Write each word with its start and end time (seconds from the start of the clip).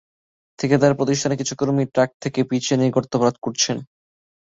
ঠিকাদারি 0.59 0.95
প্রতিষ্ঠানের 0.97 1.39
কিছু 1.41 1.53
কর্মী 1.55 1.83
ট্রাক 1.93 2.09
থেকে 2.23 2.39
পিচ 2.49 2.65
এনে 2.73 2.85
গর্ত 2.95 3.11
ভরাট 3.19 3.37
করছেন। 3.45 3.77